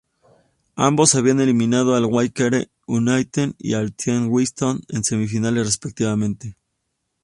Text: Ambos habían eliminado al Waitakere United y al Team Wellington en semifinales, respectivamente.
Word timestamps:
Ambos 0.77 1.13
habían 1.13 1.41
eliminado 1.41 1.93
al 1.93 2.05
Waitakere 2.05 2.71
United 2.87 3.53
y 3.59 3.75
al 3.75 3.93
Team 3.93 4.31
Wellington 4.31 4.81
en 4.89 5.03
semifinales, 5.03 5.63
respectivamente. 5.67 6.57